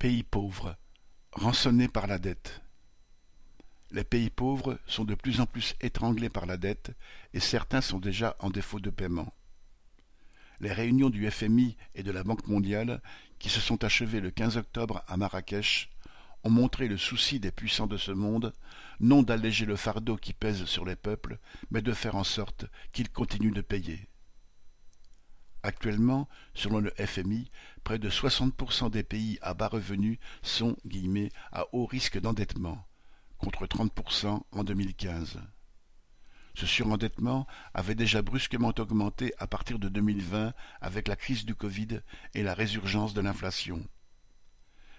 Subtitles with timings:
[0.00, 0.78] Pays pauvres,
[1.32, 2.62] rançonnés par la dette.
[3.90, 6.92] Les pays pauvres sont de plus en plus étranglés par la dette
[7.34, 9.34] et certains sont déjà en défaut de paiement.
[10.58, 13.02] Les réunions du FMI et de la Banque mondiale,
[13.38, 15.90] qui se sont achevées le 15 octobre à Marrakech,
[16.44, 18.54] ont montré le souci des puissants de ce monde,
[19.00, 21.38] non d'alléger le fardeau qui pèse sur les peuples,
[21.70, 24.08] mais de faire en sorte qu'ils continuent de payer.
[25.62, 27.50] Actuellement, selon le FMI,
[27.84, 32.86] près de 60% des pays à bas revenus sont guillemets, à haut risque d'endettement,
[33.38, 35.40] contre 30% en 2015.
[36.54, 42.00] Ce surendettement avait déjà brusquement augmenté à partir de 2020 avec la crise du Covid
[42.34, 43.86] et la résurgence de l'inflation.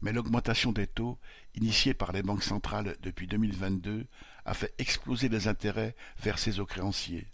[0.00, 1.18] Mais l'augmentation des taux,
[1.54, 4.06] initiée par les banques centrales depuis 2022,
[4.44, 7.26] a fait exploser les intérêts versés aux créanciers.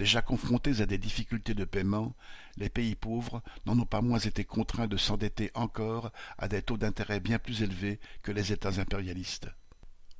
[0.00, 2.14] Déjà confrontés à des difficultés de paiement,
[2.56, 6.78] les pays pauvres n'en ont pas moins été contraints de s'endetter encore à des taux
[6.78, 9.48] d'intérêt bien plus élevés que les États impérialistes.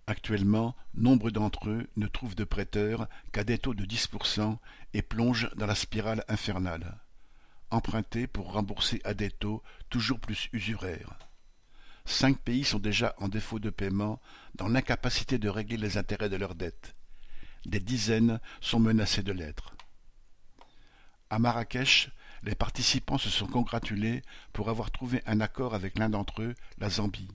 [0.07, 4.59] Actuellement, nombre d'entre eux ne trouvent de prêteurs qu'à des taux de 10%
[4.93, 7.01] et plongent dans la spirale infernale.
[7.71, 11.19] Emprunter pour rembourser à des taux toujours plus usuraires.
[12.05, 14.21] Cinq pays sont déjà en défaut de paiement,
[14.57, 16.95] dans l'incapacité de régler les intérêts de leurs dettes.
[17.67, 19.75] Des dizaines sont menacés de l'être.
[21.29, 22.11] À Marrakech,
[22.43, 26.89] les participants se sont congratulés pour avoir trouvé un accord avec l'un d'entre eux, la
[26.89, 27.29] Zambie.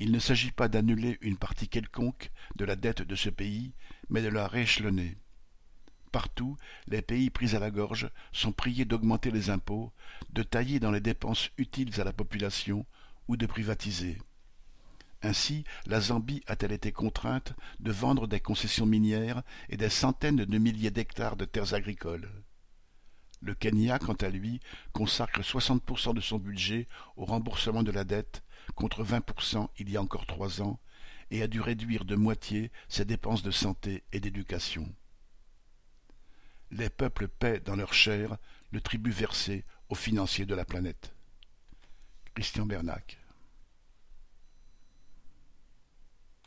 [0.00, 3.72] Il ne s'agit pas d'annuler une partie quelconque de la dette de ce pays,
[4.08, 5.16] mais de la rééchelonner.
[6.10, 6.56] Partout,
[6.88, 9.92] les pays pris à la gorge sont priés d'augmenter les impôts,
[10.30, 12.84] de tailler dans les dépenses utiles à la population
[13.28, 14.18] ou de privatiser.
[15.22, 20.58] Ainsi, la Zambie a-t-elle été contrainte de vendre des concessions minières et des centaines de
[20.58, 22.30] milliers d'hectares de terres agricoles.
[23.42, 24.60] Le Kenya, quant à lui,
[24.92, 28.42] consacre 60% de son budget au remboursement de la dette,
[28.74, 30.80] contre 20% il y a encore trois ans,
[31.30, 34.92] et a dû réduire de moitié ses dépenses de santé et d'éducation.
[36.70, 38.36] Les peuples paient dans leur chair
[38.72, 41.14] le tribut versé aux financiers de la planète.
[42.34, 43.19] Christian Bernac